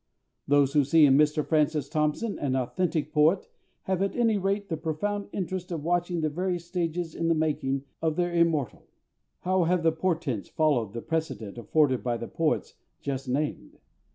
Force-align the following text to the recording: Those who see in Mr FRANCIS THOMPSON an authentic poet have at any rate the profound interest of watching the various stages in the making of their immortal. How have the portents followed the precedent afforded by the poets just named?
Those 0.47 0.73
who 0.73 0.83
see 0.83 1.05
in 1.05 1.15
Mr 1.15 1.45
FRANCIS 1.45 1.87
THOMPSON 1.89 2.39
an 2.39 2.55
authentic 2.55 3.13
poet 3.13 3.47
have 3.83 4.01
at 4.01 4.15
any 4.15 4.35
rate 4.35 4.67
the 4.67 4.75
profound 4.75 5.29
interest 5.31 5.71
of 5.71 5.83
watching 5.83 6.21
the 6.21 6.27
various 6.31 6.65
stages 6.65 7.13
in 7.13 7.27
the 7.27 7.35
making 7.35 7.83
of 8.01 8.15
their 8.15 8.33
immortal. 8.33 8.87
How 9.41 9.65
have 9.65 9.83
the 9.83 9.91
portents 9.91 10.49
followed 10.49 10.93
the 10.93 11.03
precedent 11.03 11.59
afforded 11.59 12.01
by 12.03 12.17
the 12.17 12.27
poets 12.27 12.73
just 12.99 13.29
named? 13.29 13.77